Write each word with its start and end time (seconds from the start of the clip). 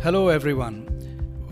Hello, 0.00 0.28
everyone. 0.28 0.76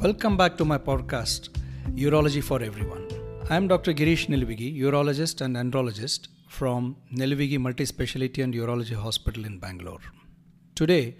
Welcome 0.00 0.36
back 0.36 0.56
to 0.58 0.64
my 0.64 0.78
podcast, 0.78 1.48
Urology 1.96 2.40
for 2.40 2.62
Everyone. 2.62 3.08
I 3.50 3.56
am 3.56 3.66
Dr. 3.66 3.92
Girish 3.92 4.28
Nelivigi, 4.28 4.78
urologist 4.80 5.40
and 5.40 5.56
andrologist 5.56 6.28
from 6.48 6.96
Nelivigi 7.12 7.58
Multi 7.58 7.84
Speciality 7.84 8.42
and 8.42 8.54
Urology 8.54 8.94
Hospital 8.94 9.44
in 9.44 9.58
Bangalore. 9.58 9.98
Today, 10.76 11.16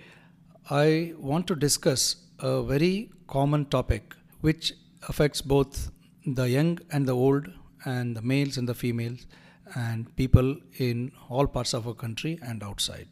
I 0.71 1.15
want 1.19 1.49
to 1.49 1.57
discuss 1.57 2.15
a 2.39 2.63
very 2.63 3.11
common 3.27 3.65
topic 3.67 4.15
which 4.43 4.75
affects 5.09 5.41
both 5.41 5.91
the 6.27 6.49
young 6.49 6.79
and 6.93 7.09
the 7.09 7.17
old, 7.17 7.49
and 7.85 8.17
the 8.17 8.23
males 8.23 8.57
and 8.57 8.69
the 8.69 8.75
females, 8.75 9.27
and 9.75 10.15
people 10.15 10.57
in 10.79 11.11
all 11.29 11.49
parts 11.49 11.75
of 11.75 11.89
our 11.89 11.95
country 11.95 12.39
and 12.41 12.63
outside 12.63 13.09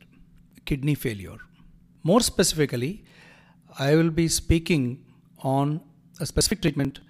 kidney 0.67 0.95
failure. 0.95 1.39
More 2.05 2.21
specifically, 2.21 3.05
I 3.79 3.97
will 3.97 4.11
be 4.11 4.29
speaking 4.29 5.05
on 5.41 5.81
a 6.21 6.27
specific 6.27 6.63
treatment 6.63 7.01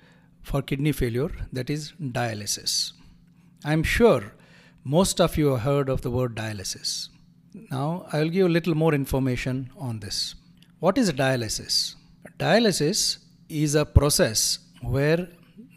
for 0.43 0.63
kidney 0.63 0.93
failure 0.93 1.31
that 1.53 1.69
is 1.69 1.93
dialysis. 2.01 2.93
I'm 3.65 3.83
sure 3.83 4.33
most 4.83 5.21
of 5.21 5.37
you 5.37 5.49
have 5.49 5.61
heard 5.61 5.89
of 5.91 6.01
the 6.01 6.11
word 6.11 6.35
dialysis. 6.35 7.09
Now, 7.71 8.07
I'll 8.13 8.31
give 8.31 8.47
a 8.47 8.49
little 8.49 8.75
more 8.75 8.95
information 8.95 9.71
on 9.77 10.01
this. 10.01 10.35
What 10.79 10.97
is 10.97 11.13
dialysis? 11.13 11.97
Dialysis 12.39 13.19
is 13.51 13.75
a 13.75 13.85
process 13.85 14.59
where 14.81 15.29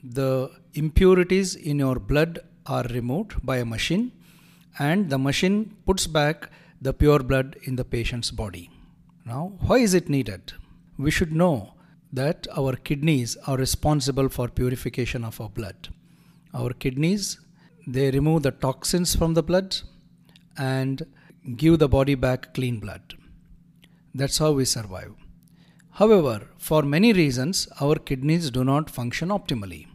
the 0.04 0.50
impurities 0.74 1.56
in 1.56 1.80
your 1.80 2.00
blood 2.00 2.40
are 2.66 2.84
removed 2.84 3.46
by 3.46 3.58
a 3.58 3.66
machine 3.66 4.14
and 4.80 5.10
the 5.10 5.18
machine 5.18 5.76
puts 5.86 6.08
back 6.08 6.50
the 6.82 6.94
pure 6.94 7.20
blood 7.20 7.58
in 7.64 7.76
the 7.76 7.84
patient's 7.84 8.32
body. 8.32 8.70
Now, 9.26 9.54
why 9.60 9.80
is 9.80 9.94
it 9.94 10.08
needed? 10.08 10.54
We 10.98 11.12
should 11.12 11.32
know 11.32 11.74
that 12.12 12.48
our 12.56 12.76
kidneys 12.76 13.38
are 13.48 13.58
responsible 13.58 14.30
for 14.30 14.48
purification 14.48 15.24
of 15.24 15.40
our 15.40 15.50
blood. 15.50 15.90
Our 16.54 16.72
kidneys 16.72 17.40
they 17.88 18.12
remove 18.12 18.44
the 18.44 18.52
toxins 18.52 19.16
from 19.16 19.34
the 19.34 19.42
blood 19.42 19.78
and 20.58 21.06
give 21.56 21.80
the 21.80 21.88
body 21.88 22.16
back 22.16 22.54
clean 22.54 22.80
blood. 22.80 23.14
That's 24.14 24.40
how 24.40 24.52
we 24.52 24.66
survive. 24.66 25.14
However, 25.92 26.50
for 26.58 26.84
many 26.84 27.14
reasons, 27.14 27.68
our 27.80 27.96
kidneys 27.96 28.52
do 28.52 28.66
not 28.66 28.90
function 28.90 29.30
optimally. 29.30 29.88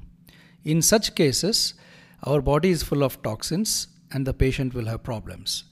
In 0.65 0.81
such 0.81 1.15
cases, 1.15 1.75
our 2.23 2.41
body 2.41 2.71
is 2.71 2.83
full 2.83 3.03
of 3.03 3.23
toxins 3.23 3.89
and 4.11 4.27
the 4.27 4.33
patient 4.33 4.73
will 4.73 4.87
have 4.87 5.03
problems. 5.03 5.65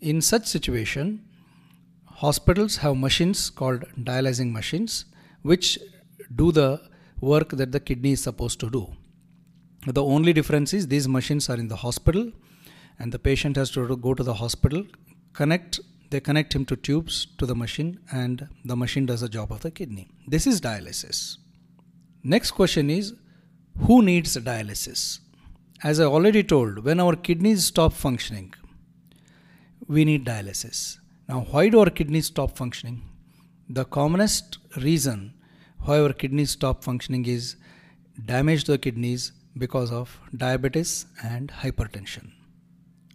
In 0.00 0.22
such 0.22 0.46
situation, 0.46 1.24
hospitals 2.22 2.76
have 2.84 2.96
machines 2.96 3.48
called 3.58 3.84
dialyzing 4.08 4.50
machines 4.52 5.04
which 5.42 5.78
do 6.40 6.52
the 6.52 6.80
work 7.20 7.50
that 7.60 7.72
the 7.72 7.80
kidney 7.80 8.12
is 8.12 8.22
supposed 8.22 8.60
to 8.60 8.68
do. 8.70 8.82
The 9.86 10.04
only 10.04 10.34
difference 10.34 10.74
is 10.74 10.86
these 10.86 11.08
machines 11.08 11.48
are 11.48 11.56
in 11.56 11.68
the 11.68 11.76
hospital 11.76 12.30
and 12.98 13.10
the 13.10 13.18
patient 13.18 13.56
has 13.56 13.70
to 13.70 13.96
go 13.96 14.12
to 14.12 14.22
the 14.22 14.34
hospital, 14.34 14.84
connect 15.32 15.80
they 16.10 16.20
connect 16.20 16.54
him 16.54 16.64
to 16.66 16.76
tubes 16.76 17.26
to 17.38 17.46
the 17.46 17.54
machine 17.54 17.98
and 18.12 18.48
the 18.64 18.76
machine 18.76 19.06
does 19.06 19.20
the 19.22 19.28
job 19.28 19.52
of 19.52 19.60
the 19.60 19.70
kidney. 19.70 20.08
This 20.26 20.46
is 20.46 20.60
dialysis. 20.60 21.38
Next 22.22 22.50
question 22.50 22.90
is 22.90 23.14
who 23.86 24.02
needs 24.02 24.36
dialysis? 24.36 25.20
As 25.82 26.00
I 26.00 26.04
already 26.04 26.42
told, 26.42 26.84
when 26.84 27.00
our 27.00 27.16
kidneys 27.16 27.64
stop 27.64 27.94
functioning, 27.94 28.52
we 29.86 30.04
need 30.04 30.26
dialysis. 30.26 30.99
Now, 31.30 31.42
why 31.48 31.68
do 31.68 31.78
our 31.78 31.90
kidneys 31.90 32.26
stop 32.26 32.56
functioning? 32.56 33.02
The 33.68 33.84
commonest 33.84 34.58
reason 34.78 35.34
why 35.78 36.00
our 36.00 36.12
kidneys 36.12 36.50
stop 36.50 36.82
functioning 36.82 37.24
is 37.24 37.54
damage 38.24 38.64
to 38.64 38.72
the 38.72 38.78
kidneys 38.78 39.30
because 39.56 39.92
of 39.92 40.18
diabetes 40.36 41.06
and 41.22 41.52
hypertension. 41.62 42.32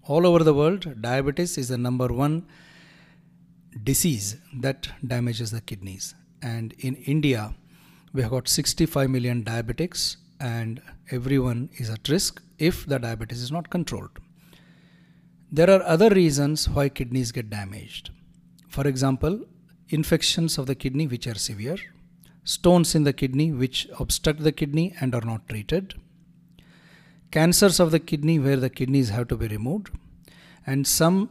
All 0.04 0.26
over 0.26 0.46
the 0.46 0.54
world, 0.54 1.02
diabetes 1.02 1.58
is 1.58 1.68
the 1.68 1.78
number 1.78 2.08
one 2.08 2.48
disease 3.84 4.38
that 4.62 4.88
damages 5.06 5.52
the 5.52 5.60
kidneys. 5.60 6.16
And 6.42 6.74
in 6.80 6.96
India, 6.96 7.54
we 8.14 8.22
have 8.22 8.32
got 8.32 8.48
65 8.48 9.10
million 9.10 9.44
diabetics, 9.44 10.16
and 10.40 10.82
everyone 11.12 11.70
is 11.80 11.90
at 11.90 12.08
risk 12.08 12.42
if 12.60 12.86
the 12.86 12.98
diabetes 12.98 13.42
is 13.42 13.52
not 13.52 13.70
controlled. 13.70 14.20
There 15.56 15.70
are 15.70 15.84
other 15.84 16.10
reasons 16.10 16.68
why 16.68 16.90
kidneys 16.90 17.32
get 17.32 17.50
damaged. 17.50 18.10
For 18.68 18.86
example, 18.86 19.46
infections 19.88 20.58
of 20.58 20.66
the 20.66 20.76
kidney 20.76 21.08
which 21.08 21.28
are 21.28 21.36
severe, 21.36 21.78
stones 22.44 22.94
in 22.94 23.06
the 23.06 23.14
kidney 23.14 23.54
which 23.54 23.88
obstruct 23.98 24.42
the 24.44 24.52
kidney 24.52 24.94
and 25.00 25.16
are 25.16 25.22
not 25.22 25.48
treated, 25.48 25.94
cancers 27.32 27.80
of 27.80 27.92
the 27.92 28.02
kidney 28.02 28.38
where 28.38 28.58
the 28.58 28.70
kidneys 28.70 29.12
have 29.12 29.30
to 29.30 29.38
be 29.38 29.48
removed, 29.48 29.92
and 30.68 30.86
some 30.86 31.30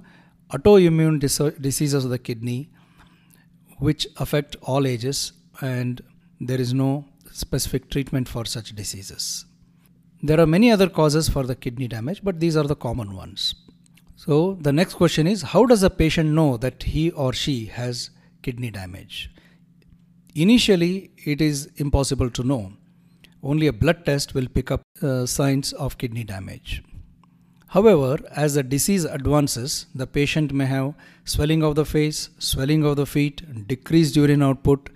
autoimmune 0.49 1.21
dis- 1.21 1.53
diseases 1.61 2.03
of 2.07 2.11
the 2.11 2.19
kidney 2.19 2.71
which 3.79 4.07
affect 4.17 4.57
all 4.63 4.87
ages 4.87 5.35
and 5.61 6.01
there 6.41 6.63
is 6.63 6.73
no 6.73 7.05
specific 7.31 7.91
treatment 7.91 8.27
for 8.27 8.47
such 8.47 8.75
diseases. 8.75 9.45
There 10.23 10.41
are 10.41 10.47
many 10.47 10.71
other 10.71 10.89
causes 10.89 11.29
for 11.29 11.43
the 11.43 11.55
kidney 11.55 11.89
damage, 11.89 12.25
but 12.25 12.41
these 12.41 12.57
are 12.57 12.65
the 12.65 12.75
common 12.75 13.15
ones. 13.15 13.55
So, 14.25 14.57
the 14.59 14.73
next 14.73 14.95
question 14.95 15.27
is 15.27 15.43
how 15.43 15.67
does 15.67 15.83
a 15.83 15.91
patient 15.91 16.31
know 16.31 16.57
that 16.57 16.85
he 16.85 17.11
or 17.11 17.35
she 17.35 17.67
has 17.67 18.09
kidney 18.43 18.71
damage? 18.71 19.31
Initially, 20.35 21.11
it 21.27 21.43
is 21.43 21.67
impossible 21.77 22.31
to 22.31 22.43
know. 22.43 22.73
Only 23.43 23.67
a 23.67 23.73
blood 23.75 24.07
test 24.07 24.33
will 24.33 24.49
pick 24.49 24.71
up 24.71 24.81
uh, 25.03 25.27
signs 25.27 25.75
of 25.75 25.99
kidney 25.99 26.25
damage. 26.25 26.83
However, 27.67 28.17
as 28.35 28.55
the 28.55 28.63
disease 28.63 29.05
advances, 29.05 29.87
the 29.95 30.07
patient 30.07 30.55
may 30.55 30.65
have 30.67 30.95
swelling 31.25 31.63
of 31.63 31.75
the 31.75 31.85
face, 31.85 32.31
swelling 32.39 32.83
of 32.83 32.97
the 32.97 33.05
feet, 33.05 33.69
decreased 33.69 34.17
urine 34.17 34.43
output, 34.43 34.89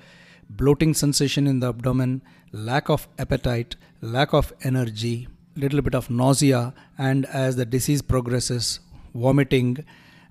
bloating 0.49 0.95
sensation 0.95 1.47
in 1.47 1.61
the 1.61 1.69
abdomen, 1.69 2.23
lack 2.53 2.89
of 2.89 3.07
appetite, 3.19 3.77
lack 4.01 4.33
of 4.33 4.55
energy, 4.63 5.29
little 5.55 5.83
bit 5.83 5.95
of 5.95 6.09
nausea, 6.09 6.73
and 6.97 7.27
as 7.27 7.57
the 7.57 7.67
disease 7.67 8.01
progresses, 8.01 8.81
vomiting 9.15 9.85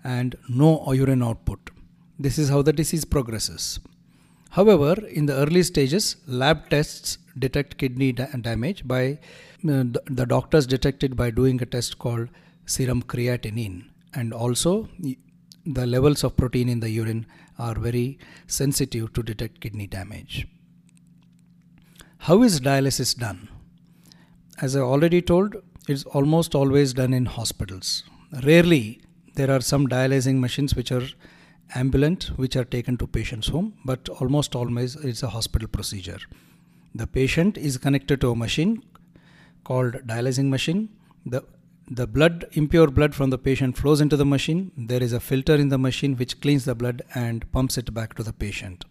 and 0.03 0.35
no 0.47 0.91
urine 0.93 1.23
output. 1.23 1.69
This 2.19 2.37
is 2.37 2.49
how 2.49 2.61
the 2.61 2.73
disease 2.73 3.05
progresses. 3.05 3.79
However, 4.51 4.95
in 5.07 5.25
the 5.25 5.35
early 5.35 5.63
stages, 5.63 6.15
lab 6.25 6.69
tests 6.69 7.17
detect 7.37 7.77
kidney 7.77 8.11
da- 8.11 8.27
damage 8.41 8.87
by 8.87 9.19
uh, 9.67 9.83
the 10.05 10.25
doctors 10.27 10.65
detect 10.65 11.03
it 11.03 11.15
by 11.15 11.29
doing 11.29 11.61
a 11.61 11.65
test 11.65 11.99
called 11.99 12.29
serum 12.65 13.03
creatinine, 13.03 13.89
and 14.13 14.33
also 14.33 14.89
the 15.65 15.85
levels 15.85 16.23
of 16.23 16.37
protein 16.37 16.69
in 16.69 16.79
the 16.79 16.89
urine 16.89 17.25
are 17.59 17.75
very 17.75 18.17
sensitive 18.47 19.13
to 19.13 19.21
detect 19.21 19.59
kidney 19.59 19.87
damage. 19.87 20.47
How 22.19 22.41
is 22.43 22.61
dialysis 22.61 23.17
done? 23.17 23.49
As 24.61 24.75
I 24.75 24.79
already 24.79 25.21
told, 25.21 25.55
it's 25.87 26.03
almost 26.05 26.55
always 26.55 26.93
done 26.93 27.13
in 27.13 27.25
hospitals. 27.25 28.03
Rarely 28.43 29.01
there 29.35 29.51
are 29.51 29.61
some 29.61 29.87
dialyzing 29.87 30.39
machines 30.39 30.75
which 30.75 30.91
are 30.91 31.07
ambulant 31.75 32.25
which 32.37 32.55
are 32.55 32.65
taken 32.65 32.97
to 32.97 33.07
patient's 33.07 33.47
home, 33.47 33.73
but 33.85 34.09
almost 34.09 34.55
always 34.55 34.95
it's 34.95 35.23
a 35.23 35.29
hospital 35.29 35.67
procedure. 35.67 36.19
The 36.95 37.07
patient 37.07 37.57
is 37.57 37.77
connected 37.77 38.21
to 38.21 38.31
a 38.31 38.35
machine 38.35 38.83
called 39.63 39.93
dialyzing 40.07 40.49
machine. 40.49 40.89
The 41.25 41.43
the 41.89 42.05
blood 42.05 42.45
impure 42.51 42.87
blood 42.87 43.15
from 43.15 43.29
the 43.29 43.37
patient 43.37 43.77
flows 43.77 44.01
into 44.01 44.17
the 44.17 44.25
machine 44.25 44.71
there 44.75 45.01
is 45.01 45.13
a 45.13 45.21
filter 45.21 45.55
in 45.55 45.69
the 45.69 45.77
machine 45.77 46.17
which 46.17 46.41
cleans 46.41 46.65
the 46.65 46.75
blood 46.75 47.01
and 47.15 47.49
pumps 47.53 47.77
it 47.77 47.93
back 47.93 48.13
to 48.13 48.23
the 48.23 48.33
patient 48.33 48.83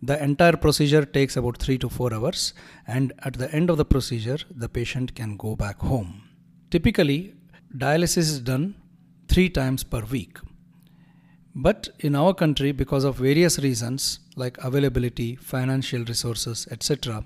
the 0.00 0.22
entire 0.22 0.56
procedure 0.56 1.04
takes 1.04 1.36
about 1.36 1.58
3 1.58 1.78
to 1.78 1.88
4 1.88 2.14
hours 2.14 2.54
and 2.86 3.12
at 3.24 3.34
the 3.34 3.52
end 3.52 3.70
of 3.70 3.76
the 3.76 3.84
procedure 3.84 4.38
the 4.54 4.68
patient 4.68 5.16
can 5.16 5.36
go 5.36 5.56
back 5.56 5.80
home 5.80 6.22
typically 6.70 7.34
dialysis 7.84 8.28
is 8.34 8.40
done 8.40 8.74
3 9.28 9.48
times 9.50 9.84
per 9.84 10.02
week 10.16 10.38
but 11.54 11.88
in 11.98 12.14
our 12.14 12.32
country 12.42 12.72
because 12.72 13.04
of 13.04 13.16
various 13.28 13.58
reasons 13.58 14.20
like 14.36 14.64
availability 14.70 15.28
financial 15.52 16.04
resources 16.04 16.66
etc 16.70 17.22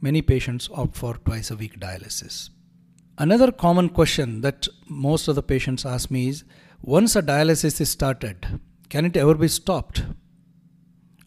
many 0.00 0.22
patients 0.22 0.70
opt 0.74 0.96
for 0.96 1.14
twice 1.28 1.50
a 1.50 1.60
week 1.64 1.76
dialysis 1.80 2.50
Another 3.20 3.52
common 3.52 3.90
question 3.90 4.40
that 4.40 4.66
most 4.88 5.28
of 5.28 5.34
the 5.34 5.42
patients 5.42 5.84
ask 5.84 6.10
me 6.10 6.28
is 6.28 6.42
once 6.80 7.14
a 7.14 7.20
dialysis 7.20 7.78
is 7.78 7.90
started, 7.90 8.46
can 8.88 9.04
it 9.04 9.14
ever 9.14 9.34
be 9.34 9.46
stopped? 9.46 10.04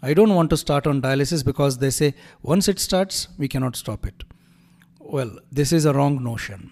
I 0.01 0.15
don't 0.15 0.33
want 0.33 0.49
to 0.49 0.57
start 0.57 0.87
on 0.87 1.03
dialysis 1.03 1.45
because 1.45 1.77
they 1.77 1.91
say 1.91 2.15
once 2.41 2.67
it 2.67 2.79
starts, 2.79 3.27
we 3.37 3.47
cannot 3.47 3.75
stop 3.75 4.07
it. 4.07 4.23
Well, 4.99 5.37
this 5.51 5.71
is 5.71 5.85
a 5.85 5.93
wrong 5.93 6.23
notion. 6.23 6.71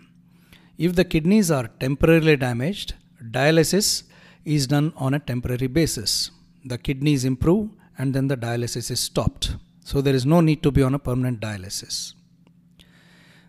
If 0.86 0.96
the 0.96 1.06
kidneys 1.06 1.52
are 1.52 1.68
temporarily 1.80 2.36
damaged, 2.38 2.96
dialysis 3.38 4.02
is 4.44 4.66
done 4.66 4.94
on 4.96 5.14
a 5.14 5.20
temporary 5.20 5.68
basis. 5.68 6.32
The 6.66 6.80
kidneys 6.80 7.24
improve 7.24 7.70
and 8.00 8.16
then 8.16 8.28
the 8.28 8.36
dialysis 8.36 8.90
is 8.90 9.00
stopped. 9.00 9.58
So 9.84 10.02
there 10.02 10.16
is 10.16 10.26
no 10.26 10.42
need 10.42 10.64
to 10.64 10.72
be 10.72 10.82
on 10.82 10.96
a 10.96 10.98
permanent 10.98 11.40
dialysis. 11.40 12.16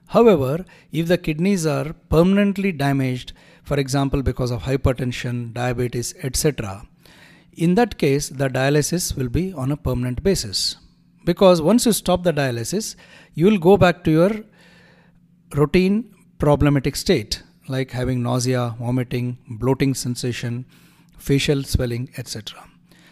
However, 0.08 0.66
if 0.90 1.08
the 1.08 1.16
kidneys 1.16 1.64
are 1.64 1.94
permanently 2.10 2.70
damaged, 2.70 3.32
for 3.62 3.78
example, 3.78 4.22
because 4.22 4.50
of 4.50 4.64
hypertension, 4.64 5.54
diabetes, 5.54 6.14
etc., 6.22 6.86
in 7.54 7.76
that 7.76 7.96
case, 7.96 8.28
the 8.28 8.50
dialysis 8.50 9.16
will 9.16 9.30
be 9.30 9.54
on 9.54 9.72
a 9.72 9.78
permanent 9.78 10.22
basis. 10.22 10.76
Because 11.24 11.62
once 11.62 11.86
you 11.86 11.92
stop 11.92 12.24
the 12.24 12.32
dialysis, 12.34 12.94
you 13.32 13.46
will 13.46 13.58
go 13.70 13.78
back 13.78 14.04
to 14.04 14.10
your 14.10 14.32
routine 15.54 16.11
problematic 16.42 16.96
state 16.96 17.42
like 17.68 17.92
having 17.92 18.20
nausea, 18.20 18.74
vomiting, 18.80 19.38
bloating 19.48 19.94
sensation, 19.94 20.64
facial 21.16 21.62
swelling, 21.62 22.10
etc. 22.18 22.64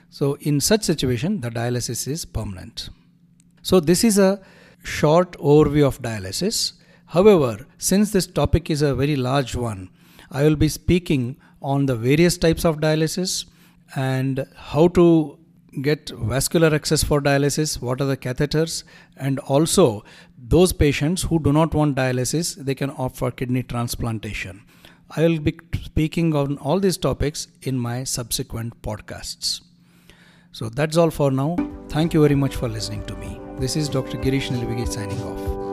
So, 0.09 0.35
in 0.41 0.59
such 0.59 0.83
situation, 0.83 1.41
the 1.41 1.51
dialysis 1.51 2.09
is 2.09 2.25
permanent. 2.25 2.91
So, 3.63 3.79
this 3.79 4.03
is 4.03 4.19
a 4.19 4.41
short 4.83 5.39
overview 5.39 5.87
of 5.87 6.03
dialysis. 6.03 6.73
However, 7.07 7.67
since 7.79 8.11
this 8.11 8.27
topic 8.27 8.69
is 8.69 8.83
a 8.83 8.97
very 8.97 9.15
large 9.15 9.55
one, 9.55 9.91
I 10.33 10.43
will 10.43 10.57
be 10.57 10.69
speaking 10.69 11.37
on 11.63 11.87
the 11.87 11.95
various 11.95 12.37
types 12.37 12.65
of 12.65 12.79
dialysis 12.79 13.45
and 13.95 14.45
how 14.57 14.89
to 14.89 15.39
get 15.83 16.11
vascular 16.11 16.75
access 16.75 17.03
for 17.03 17.21
dialysis, 17.21 17.81
what 17.81 18.01
are 18.01 18.07
the 18.07 18.17
catheters, 18.17 18.85
and 19.17 19.39
also 19.41 20.05
those 20.39 20.73
patients 20.73 21.23
who 21.23 21.39
do 21.39 21.53
not 21.53 21.75
want 21.75 21.97
dialysis, 21.97 22.55
they 22.57 22.75
can 22.75 22.93
opt 22.99 23.17
for 23.17 23.31
kidney 23.31 23.63
transplantation. 23.63 24.63
I 25.17 25.23
will 25.23 25.41
be 25.41 25.59
speaking 25.83 26.35
on 26.35 26.59
all 26.59 26.79
these 26.79 26.97
topics 26.97 27.49
in 27.63 27.79
my 27.79 28.05
subsequent 28.05 28.81
podcasts. 28.83 29.61
So 30.53 30.69
that's 30.69 30.97
all 30.97 31.11
for 31.11 31.31
now. 31.31 31.57
Thank 31.89 32.15
you 32.15 32.23
very 32.23 32.37
much 32.37 32.57
for 32.57 32.69
listening 32.69 33.05
to 33.07 33.17
me. 33.17 33.41
This 33.59 33.77
is 33.77 33.89
Dr. 33.89 34.19
Girish 34.19 34.51
Nelivigi 34.51 34.91
signing 34.91 35.21
off. 35.23 35.70